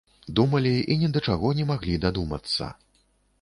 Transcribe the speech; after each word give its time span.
Думалі 0.37 0.71
і 0.95 0.97
ні 1.01 1.09
да 1.17 1.21
чаго 1.33 1.51
не 1.59 1.67
маглі 1.73 1.99
дадумацца. 2.07 2.73